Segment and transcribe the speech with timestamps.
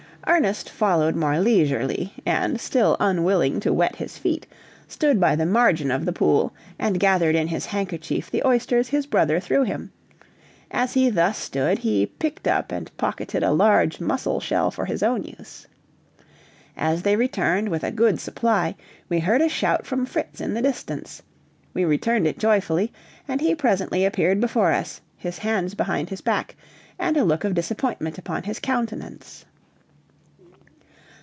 [0.27, 4.45] Ernest followed more leisurely, and still unwilling to wet his feet,
[4.87, 9.07] stood by the margin of the pool and gathered in his handkerchief the oysters his
[9.07, 9.91] brother threw him;
[10.69, 15.01] as he thus stood he picked up and pocketed a large mussel shell for his
[15.01, 15.65] own use.
[16.77, 18.75] As they returned with a good supply
[19.09, 21.23] we heard a shout from Fritz in the distance;
[21.73, 22.93] we returned it joyfully,
[23.27, 26.55] and he presently appeared before us, his hands behind his back,
[26.99, 29.45] and a look of disappointment upon his countenance.